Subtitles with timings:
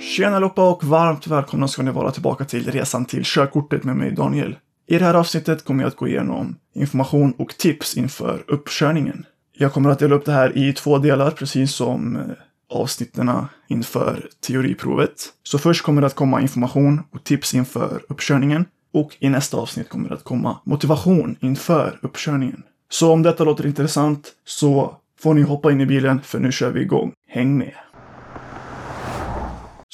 [0.00, 4.10] Tjena allihopa och varmt välkomna ska ni vara tillbaka till resan till körkortet med mig
[4.10, 4.56] Daniel.
[4.86, 9.26] I det här avsnittet kommer jag att gå igenom information och tips inför uppkörningen.
[9.52, 12.22] Jag kommer att dela upp det här i två delar, precis som eh,
[12.70, 13.30] avsnitten
[13.68, 15.28] inför teoriprovet.
[15.42, 18.64] Så först kommer det att komma information och tips inför uppkörningen.
[18.92, 22.62] Och i nästa avsnitt kommer det att komma motivation inför uppkörningen.
[22.90, 26.70] Så om detta låter intressant så får ni hoppa in i bilen för nu kör
[26.70, 27.12] vi igång.
[27.28, 27.74] Häng med!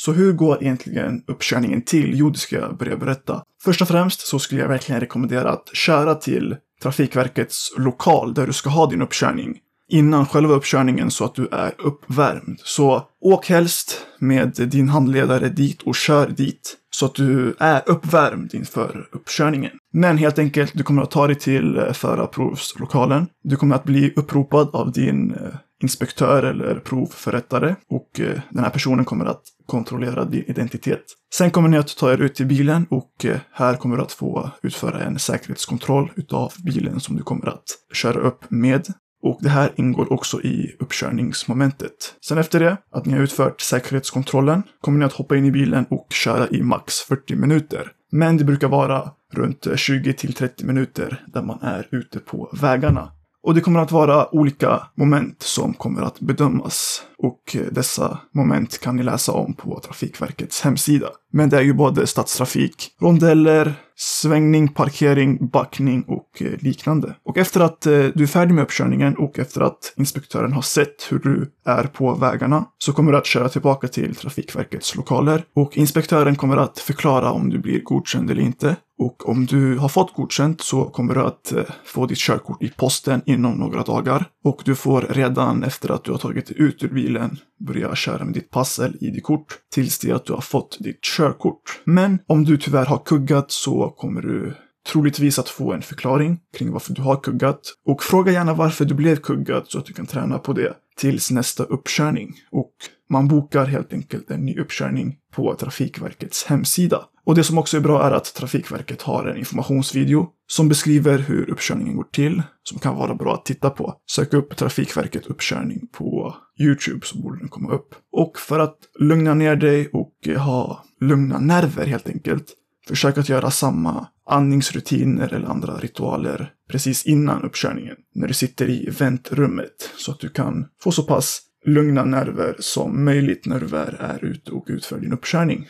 [0.07, 2.11] Så hur går egentligen uppkörningen till?
[2.15, 3.43] Jo, det ska jag börja berätta.
[3.65, 8.53] Först och främst så skulle jag verkligen rekommendera att köra till Trafikverkets lokal där du
[8.53, 12.61] ska ha din uppkörning innan själva uppkörningen så att du är uppvärmd.
[12.65, 18.55] Så åk helst med din handledare dit och kör dit så att du är uppvärmd
[18.55, 19.73] inför uppkörningen.
[19.93, 23.27] Men helt enkelt, du kommer att ta dig till förarprovslokalen.
[23.43, 28.71] Du kommer att bli uppropad av din eh, inspektör eller provförrättare och eh, den här
[28.71, 31.05] personen kommer att kontrollera din identitet.
[31.35, 34.13] Sen kommer ni att ta er ut till bilen och eh, här kommer du att
[34.13, 38.87] få utföra en säkerhetskontroll utav bilen som du kommer att köra upp med.
[39.23, 42.15] Och det här ingår också i uppkörningsmomentet.
[42.29, 45.87] Sen efter det, att ni har utfört säkerhetskontrollen, kommer ni att hoppa in i bilen
[45.91, 47.93] och köra i max 40 minuter.
[48.13, 53.13] Men det brukar vara runt 20 till 30 minuter där man är ute på vägarna.
[53.47, 57.03] Och det kommer att vara olika moment som kommer att bedömas.
[57.19, 61.09] Och eh, dessa moment kan ni läsa om på Trafikverkets hemsida.
[61.33, 67.15] Men det är ju både stadstrafik, rondeller, svängning, parkering, backning och eh, liknande.
[67.25, 71.07] Och efter att eh, du är färdig med uppkörningen och efter att inspektören har sett
[71.11, 75.77] hur du är på vägarna så kommer du att köra tillbaka till Trafikverkets lokaler och
[75.77, 78.77] inspektören kommer att förklara om du blir godkänd eller inte.
[78.99, 82.69] Och om du har fått godkänt så kommer du att eh, få ditt körkort i
[82.69, 84.25] posten inom några dagar.
[84.45, 88.25] Och du får redan efter att du har tagit dig ut ur bilen börja köra
[88.25, 91.81] med ditt pass eller ID-kort tills det att du har fått ditt körkort.
[91.85, 94.55] Men om du tyvärr har kuggat så kommer du
[94.93, 97.61] troligtvis att få en förklaring kring varför du har kuggat.
[97.87, 101.31] Och fråga gärna varför du blev kuggad så att du kan träna på det tills
[101.31, 102.35] nästa uppkörning.
[102.51, 102.73] Och
[103.11, 107.05] man bokar helt enkelt en ny uppkörning på Trafikverkets hemsida.
[107.27, 111.51] Och det som också är bra är att Trafikverket har en informationsvideo som beskriver hur
[111.51, 113.95] uppkörningen går till, som kan vara bra att titta på.
[114.11, 117.95] Sök upp Trafikverket uppkörning på YouTube så borde den komma upp.
[118.13, 122.55] Och för att lugna ner dig och eh, ha lugna nerver helt enkelt,
[122.89, 128.91] försök att göra samma andningsrutiner eller andra ritualer precis innan uppkörningen, när du sitter i
[128.99, 133.97] väntrummet, så att du kan få så pass lugna nerver som möjligt när du väl
[134.01, 135.67] är ute och utför din uppkörning.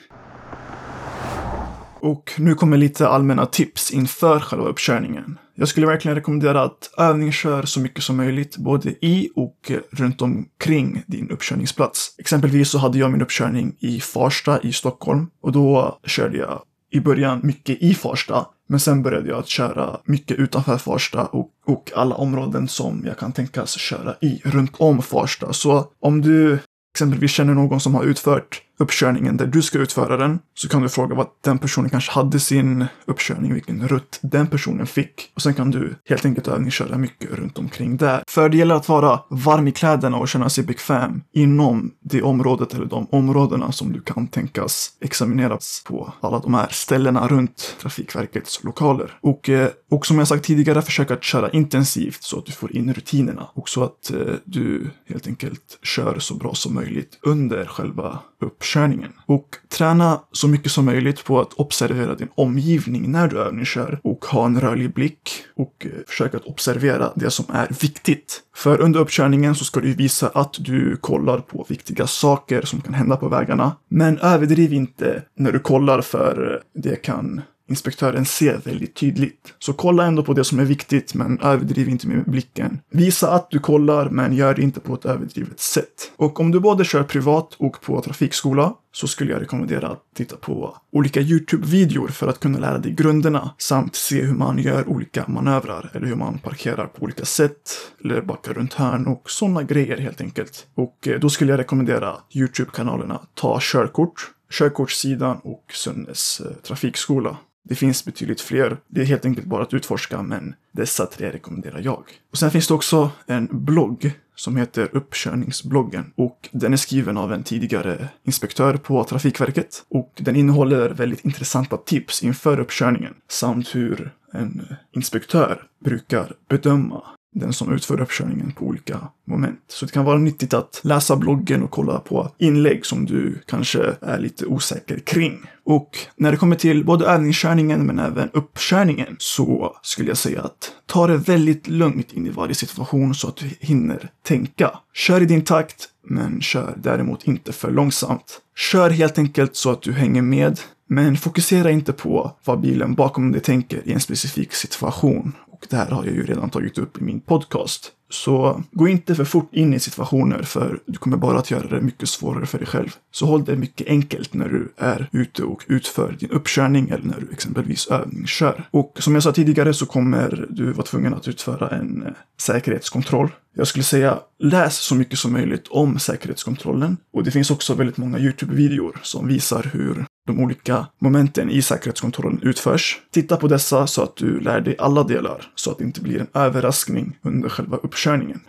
[2.01, 5.39] Och nu kommer lite allmänna tips inför själva uppkörningen.
[5.55, 11.03] Jag skulle verkligen rekommendera att övningskör så mycket som möjligt, både i och runt omkring
[11.06, 12.15] din uppkörningsplats.
[12.19, 17.01] Exempelvis så hade jag min uppkörning i Farsta i Stockholm och då körde jag i
[17.01, 21.93] början mycket i Farsta, men sen började jag att köra mycket utanför Farsta och, och
[21.97, 25.53] alla områden som jag kan tänkas köra i runt om Farsta.
[25.53, 26.59] Så om du
[26.95, 30.88] exempelvis känner någon som har utfört uppkörningen där du ska utföra den, så kan du
[30.88, 35.31] fråga vad den personen kanske hade sin uppkörning, vilken rutt den personen fick.
[35.34, 38.22] Och sen kan du helt enkelt övningsköra mycket runt omkring där.
[38.28, 42.75] För det gäller att vara varm i kläderna och känna sig bekväm inom det området
[42.75, 48.64] eller de områdena som du kan tänkas examineras på alla de här ställena runt Trafikverkets
[48.64, 49.19] lokaler.
[49.20, 52.76] Och, eh, och som jag sagt tidigare, försök att köra intensivt så att du får
[52.76, 57.64] in rutinerna och så att eh, du helt enkelt kör så bra som möjligt under
[57.64, 59.12] själva uppkörningen uppkörningen.
[59.27, 64.25] Och träna så mycket som möjligt på att observera din omgivning när du övningskör och
[64.25, 68.43] ha en rörlig blick och försök försöka att observera det som är viktigt.
[68.56, 72.94] För under uppkörningen så ska du visa att du kollar på viktiga saker som kan
[72.94, 73.76] hända på vägarna.
[73.88, 79.54] Men överdriv inte när du kollar för det kan inspektören ser väldigt tydligt.
[79.59, 82.78] Så kolla ändå på det som är viktigt, men överdriv inte med blicken.
[82.91, 86.12] Visa att du kollar, men gör det inte på ett överdrivet sätt.
[86.17, 90.37] Och om du både kör privat och på trafikskola så skulle jag rekommendera att titta
[90.37, 95.25] på olika YouTube-videor för att kunna lära dig grunderna samt se hur man gör olika
[95.29, 97.70] manövrar eller hur man parkerar på olika sätt
[98.05, 100.67] eller backar runt hörn och sådana grejer helt enkelt.
[100.75, 107.37] Och eh, då skulle jag rekommendera YouTube-kanalerna Ta körkort, Körkortssidan och Sunnes eh, trafikskola.
[107.69, 108.76] Det finns betydligt fler.
[108.88, 112.04] Det är helt enkelt bara att utforska, men dessa tre rekommenderar jag.
[112.31, 117.32] Och sen finns det också en blogg som heter Uppkörningsbloggen och den är skriven av
[117.32, 124.10] en tidigare inspektör på Trafikverket och den innehåller väldigt intressanta tips inför uppkörningen samt hur
[124.32, 127.02] en inspektör brukar bedöma
[127.41, 129.61] den som utför uppkörningen på olika moment.
[129.69, 133.97] Så det kan vara nyttigt att läsa bloggen och kolla på inlägg som du kanske
[134.00, 135.38] är lite osäker kring.
[135.65, 140.73] Och när det kommer till både övningskörningen men även uppkörningen så skulle jag säga att
[140.87, 144.71] ta det väldigt lugnt in i varje situation så att du hinner tänka.
[144.94, 148.41] Kör i din takt, men kör däremot inte för långsamt.
[148.56, 153.32] Kör helt enkelt så att du hänger med, men fokusera inte på vad bilen bakom
[153.32, 155.32] dig tänker i en specifik situation.
[155.71, 157.93] Det här har jag ju redan tagit upp i min podcast.
[158.08, 161.81] Så gå inte för fort in i situationer för du kommer bara att göra det
[161.81, 162.88] mycket svårare för dig själv.
[163.11, 167.20] Så håll det mycket enkelt när du är ute och utför din uppkörning eller när
[167.20, 168.69] du exempelvis övningskör.
[168.70, 173.31] Och som jag sa tidigare så kommer du vara tvungen att utföra en eh, säkerhetskontroll.
[173.55, 176.97] Jag skulle säga läs så mycket som möjligt om säkerhetskontrollen.
[177.12, 182.41] Och det finns också väldigt många YouTube-videor som visar hur de olika momenten i säkerhetskontrollen
[182.43, 183.00] utförs.
[183.11, 186.20] Titta på dessa så att du lär dig alla delar så att det inte blir
[186.20, 187.95] en överraskning under själva uppkörningen.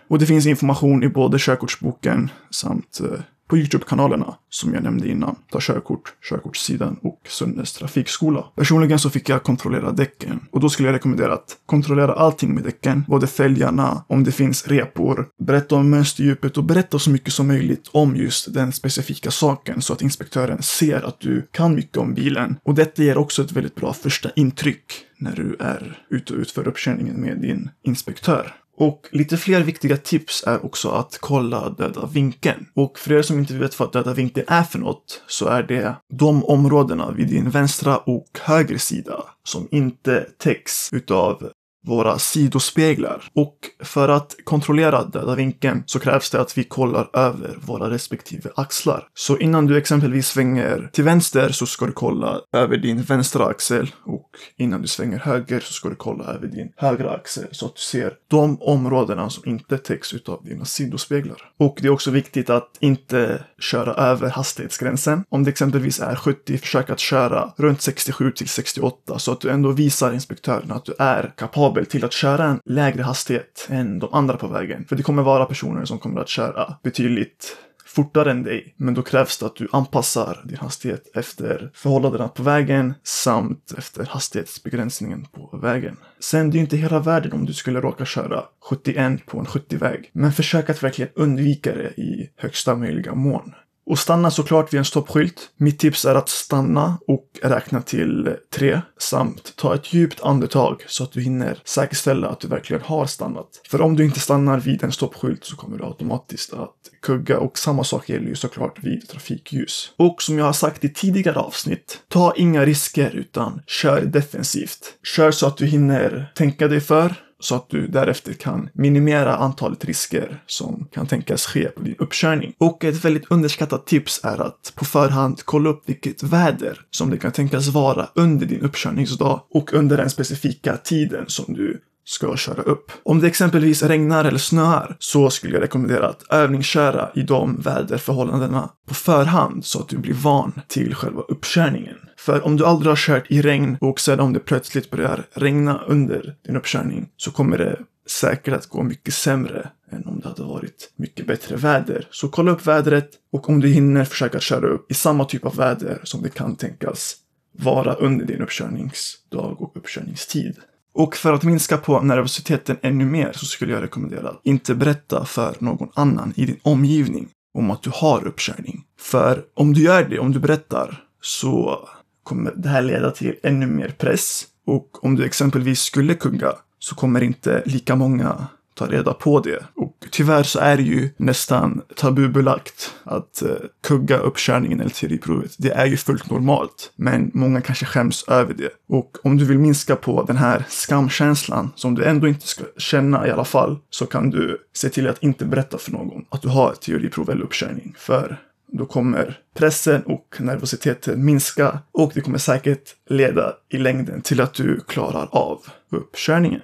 [0.08, 5.36] Och det finns information i både körkortsboken samt eh, på Youtube-kanalerna som jag nämnde innan.
[5.52, 8.46] Ta körkort, körkortssidan och Sunnes trafikskola.
[8.56, 12.64] Personligen så fick jag kontrollera däcken och då skulle jag rekommendera att kontrollera allting med
[12.64, 17.48] däcken, både fälgarna, om det finns repor, berätta om mönsterdjupet och berätta så mycket som
[17.48, 22.14] möjligt om just den specifika saken så att inspektören ser att du kan mycket om
[22.14, 22.56] bilen.
[22.64, 26.68] Och detta ger också ett väldigt bra första intryck när du är ute och utför
[26.68, 28.54] uppkörningen med din inspektör.
[28.78, 32.66] Och lite fler viktiga tips är också att kolla döda vinkeln.
[32.74, 35.96] Och för er som inte vet vad döda vinkeln är för något så är det
[36.14, 41.52] de områdena vid din vänstra och höger sida som inte täcks utav
[41.88, 43.24] våra sidospeglar.
[43.36, 48.50] Och för att kontrollera döda vinkeln så krävs det att vi kollar över våra respektive
[48.56, 49.08] axlar.
[49.14, 53.92] Så innan du exempelvis svänger till vänster så ska du kolla över din vänstra axel
[54.06, 57.76] och innan du svänger höger så ska du kolla över din högra axel så att
[57.76, 61.38] du ser de områdena som inte täcks utav dina sidospeglar.
[61.60, 65.24] Och det är också viktigt att inte köra över hastighetsgränsen.
[65.30, 69.50] Om det exempelvis är 70, försök att köra runt 67 till 68 så att du
[69.50, 74.00] ändå visar inspektören att du är kapabel kapabel till att köra en lägre hastighet än
[74.00, 74.86] de andra på vägen.
[74.86, 78.74] För det kommer vara personer som kommer att köra betydligt fortare än dig.
[78.78, 84.06] Men då krävs det att du anpassar din hastighet efter förhållandena på vägen samt efter
[84.06, 85.98] hastighetsbegränsningen på vägen.
[86.20, 90.10] Sen, det är inte hela världen om du skulle råka köra 71 på en 70-väg.
[90.14, 93.54] Men försök att verkligen undvika det i högsta möjliga mån.
[93.88, 95.50] Och stanna såklart vid en stoppskylt.
[95.58, 101.04] Mitt tips är att stanna och räkna till tre samt ta ett djupt andetag så
[101.04, 103.48] att du hinner säkerställa att du verkligen har stannat.
[103.70, 107.58] För om du inte stannar vid en stoppskylt så kommer du automatiskt att kugga och
[107.58, 109.92] samma sak gäller ju såklart vid trafikljus.
[109.98, 114.94] Och som jag har sagt i tidigare avsnitt, ta inga risker utan kör defensivt.
[115.04, 119.86] Kör så att du hinner tänka dig för, så att du därefter kan minimera antalet
[119.86, 122.54] risker som kan tänkas ske på din uppkörning.
[122.58, 127.18] Och ett väldigt underskattat tips är att på förhand kolla upp vilket väder som det
[127.18, 132.62] kan tänkas vara under din uppkörningsdag och under den specifika tiden som du ska köra
[132.62, 132.92] upp.
[133.04, 138.70] Om det exempelvis regnar eller snöar så skulle jag rekommendera att övningsköra i de väderförhållandena
[138.88, 141.98] på förhand så att du blir van till själva uppkörningen.
[142.18, 145.82] För om du aldrig har kört i regn och sen om det plötsligt börjar regna
[145.88, 150.44] under din uppkörning så kommer det säkert att gå mycket sämre än om det hade
[150.44, 152.08] varit mycket bättre väder.
[152.12, 155.56] Så kolla upp vädret och om du hinner försöka köra upp i samma typ av
[155.56, 157.16] väder som det kan tänkas
[157.52, 160.56] vara under din uppkörningsdag och uppkörningstid.
[160.98, 165.26] Och för att minska på nervositeten ännu mer så skulle jag rekommendera att inte berätta
[165.26, 168.84] för någon annan i din omgivning om att du har uppkörning.
[169.00, 171.80] För om du gör det, om du berättar, så
[172.24, 174.44] kommer det här leda till ännu mer press.
[174.66, 179.64] Och om du exempelvis skulle kugga så kommer inte lika många ta reda på det.
[180.02, 183.50] Och tyvärr så är det ju nästan tabubelagt att eh,
[183.84, 185.56] kugga uppkörningen eller teoriprovet.
[185.58, 188.70] Det är ju fullt normalt, men många kanske skäms över det.
[188.88, 193.28] Och om du vill minska på den här skamkänslan som du ändå inte ska känna
[193.28, 196.48] i alla fall, så kan du se till att inte berätta för någon att du
[196.48, 197.96] har teoriprov eller uppkörning.
[197.98, 198.38] För
[198.72, 204.54] då kommer pressen och nervositeten minska och det kommer säkert leda i längden till att
[204.54, 206.62] du klarar av uppkörningen.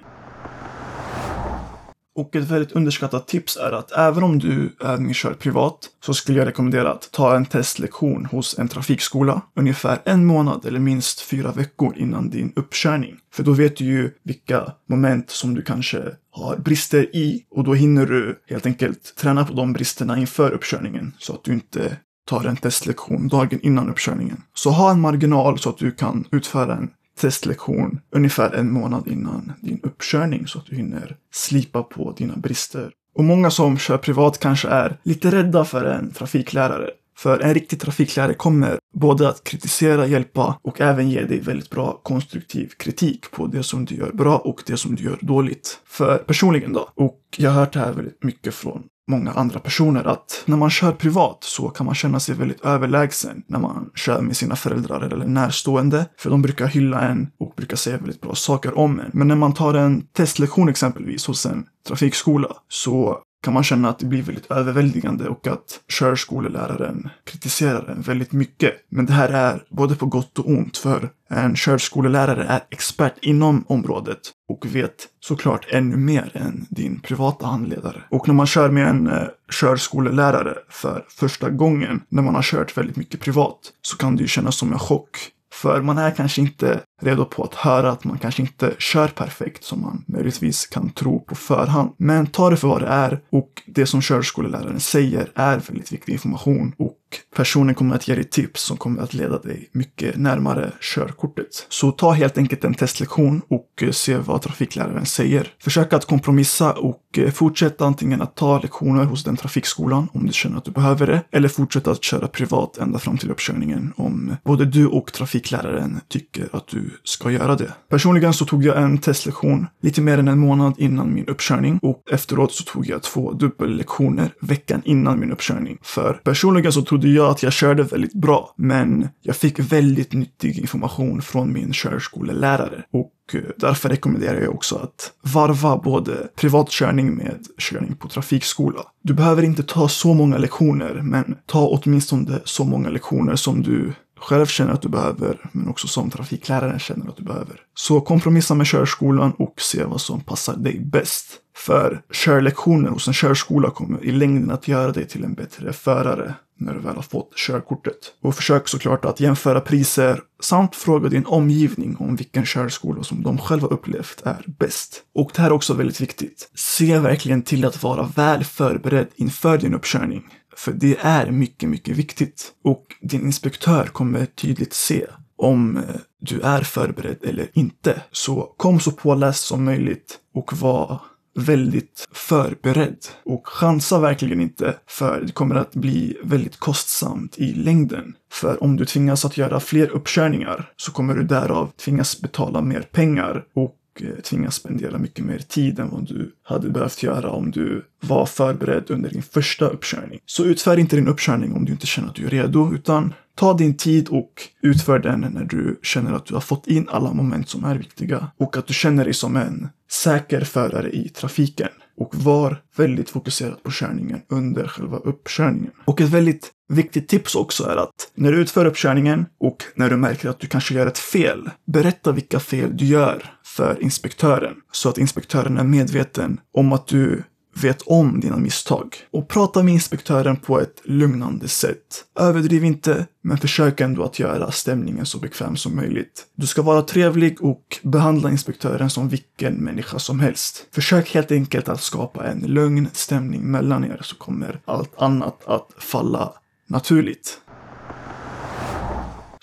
[2.16, 6.48] Och ett väldigt underskattat tips är att även om du övningskör privat så skulle jag
[6.48, 11.96] rekommendera att ta en testlektion hos en trafikskola ungefär en månad eller minst fyra veckor
[11.96, 13.16] innan din uppkörning.
[13.32, 17.74] För då vet du ju vilka moment som du kanske har brister i och då
[17.74, 22.44] hinner du helt enkelt träna på de bristerna inför uppkörningen så att du inte tar
[22.44, 24.42] en testlektion dagen innan uppkörningen.
[24.54, 26.90] Så ha en marginal så att du kan utföra en
[27.20, 32.90] testlektion ungefär en månad innan din uppkörning så att du hinner slipa på dina brister.
[33.14, 36.90] Och många som kör privat kanske är lite rädda för en trafiklärare.
[37.16, 42.00] För en riktig trafiklärare kommer både att kritisera, hjälpa och även ge dig väldigt bra
[42.02, 45.80] konstruktiv kritik på det som du gör bra och det som du gör dåligt.
[45.86, 50.04] För personligen då, och jag har hört det här väldigt mycket från många andra personer
[50.04, 54.20] att när man kör privat så kan man känna sig väldigt överlägsen när man kör
[54.20, 56.06] med sina föräldrar eller närstående.
[56.18, 59.10] För de brukar hylla en och brukar säga väldigt bra saker om en.
[59.12, 63.98] Men när man tar en testlektion exempelvis hos en trafikskola så kan man känna att
[63.98, 68.74] det blir väldigt överväldigande och att körskoleläraren kritiserar en väldigt mycket.
[68.88, 73.64] Men det här är både på gott och ont för en körskolelärare är expert inom
[73.68, 78.02] området och vet såklart ännu mer än din privata handledare.
[78.10, 82.78] Och när man kör med en eh, körskolelärare för första gången, när man har kört
[82.78, 85.30] väldigt mycket privat, så kan det ju kännas som en chock.
[85.52, 89.64] För man är kanske inte redo på att höra att man kanske inte kör perfekt
[89.64, 91.90] som man möjligtvis kan tro på förhand.
[91.96, 96.12] Men ta det för vad det är och det som körskoleläraren säger är väldigt viktig
[96.12, 96.98] information och
[97.36, 101.66] personen kommer att ge dig tips som kommer att leda dig mycket närmare körkortet.
[101.68, 105.52] Så ta helt enkelt en testlektion och eh, se vad trafikläraren säger.
[105.58, 110.32] Försök att kompromissa och eh, fortsätt antingen att ta lektioner hos den trafikskolan om du
[110.32, 114.36] känner att du behöver det eller fortsätta att köra privat ända fram till uppkörningen om
[114.44, 117.72] både du och trafikläraren tycker att du ska göra det.
[117.88, 122.02] Personligen så tog jag en testlektion lite mer än en månad innan min uppkörning och
[122.10, 125.78] efteråt så tog jag två dubbellektioner veckan innan min uppkörning.
[125.82, 130.58] För personligen så trodde jag att jag körde väldigt bra, men jag fick väldigt nyttig
[130.58, 137.38] information från min körskolelärare och eh, därför rekommenderar jag också att varva både privatkörning med
[137.58, 138.80] körning på trafikskola.
[139.02, 143.92] Du behöver inte ta så många lektioner, men ta åtminstone så många lektioner som du
[144.24, 147.60] själv känner att du behöver, men också som trafikläraren känner att du behöver.
[147.74, 151.26] Så kompromissa med körskolan och se vad som passar dig bäst.
[151.56, 156.34] För körlektioner hos en körskola kommer i längden att göra dig till en bättre förare
[156.58, 157.94] när du väl har fått körkortet.
[158.22, 163.38] Och försök såklart att jämföra priser samt fråga din omgivning om vilken körskola som de
[163.38, 165.02] själva upplevt är bäst.
[165.14, 166.50] Och det här är också väldigt viktigt.
[166.54, 170.24] Se verkligen till att vara väl förberedd inför din uppkörning.
[170.56, 172.52] För det är mycket, mycket viktigt.
[172.64, 175.06] Och din inspektör kommer tydligt se
[175.36, 175.82] om eh,
[176.20, 178.02] du är förberedd eller inte.
[178.12, 181.00] Så kom så påläst som möjligt och var
[181.34, 182.98] väldigt förberedd.
[183.24, 188.14] Och chansa verkligen inte, för det kommer att bli väldigt kostsamt i längden.
[188.32, 192.80] För om du tvingas att göra fler uppkörningar så kommer du därav tvingas betala mer
[192.80, 197.50] pengar och Eh, tvingas spendera mycket mer tid än vad du hade behövt göra om
[197.50, 200.20] du var förberedd under din första uppkörning.
[200.26, 203.54] Så utför inte din uppkörning om du inte känner att du är redo, utan Ta
[203.54, 204.32] din tid och
[204.62, 208.30] utför den när du känner att du har fått in alla moment som är viktiga
[208.36, 211.68] och att du känner dig som en säker förare i trafiken.
[211.96, 215.70] Och var väldigt fokuserad på körningen under själva uppkörningen.
[215.84, 219.96] Och ett väldigt viktigt tips också är att när du utför uppkörningen och när du
[219.96, 224.88] märker att du kanske gör ett fel, berätta vilka fel du gör för inspektören så
[224.88, 227.22] att inspektören är medveten om att du
[227.62, 228.96] vet om dina misstag.
[229.10, 232.04] Och prata med inspektören på ett lugnande sätt.
[232.18, 236.26] Överdriv inte, men försök ändå att göra stämningen så bekväm som möjligt.
[236.34, 240.66] Du ska vara trevlig och behandla inspektören som vilken människa som helst.
[240.72, 245.68] Försök helt enkelt att skapa en lugn stämning mellan er så kommer allt annat att
[245.78, 246.32] falla
[246.66, 247.40] naturligt.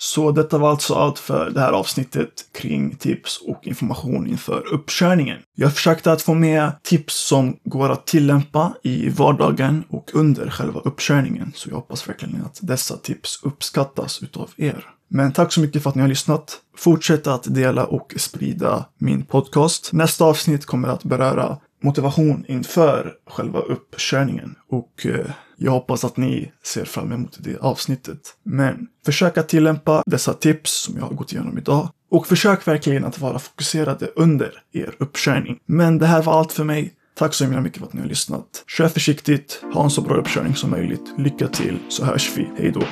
[0.04, 5.38] Så detta var alltså allt för det här avsnittet kring tips och information inför uppkörningen.
[5.54, 10.80] Jag försökte att få med tips som går att tillämpa i vardagen och under själva
[10.80, 11.52] uppkörningen.
[11.54, 14.86] Så jag hoppas verkligen att dessa tips uppskattas utav er.
[15.08, 16.58] Men tack så mycket för att ni har lyssnat.
[16.76, 19.92] Fortsätt att dela och sprida min podcast.
[19.92, 24.54] Nästa avsnitt kommer att beröra motivation inför själva uppkörningen.
[24.68, 28.18] Och eh, jag hoppas att ni ser fram emot det avsnittet.
[28.42, 31.88] Men försök att tillämpa dessa tips som jag har gått igenom idag.
[32.10, 35.58] Och försök verkligen att vara fokuserade under er uppkörning.
[35.66, 36.92] Men det här var allt för mig.
[37.14, 38.64] Tack så himla mycket för att ni har lyssnat.
[38.66, 41.14] Kör försiktigt, ha en så bra uppkörning som möjligt.
[41.18, 42.48] Lycka till, så hörs vi.
[42.58, 42.82] Hej då!